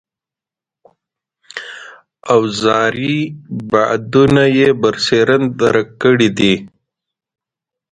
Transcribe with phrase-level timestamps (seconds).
[2.35, 3.17] اوزاري
[3.71, 6.53] بعدونه یې برسېرن درک کړي دي.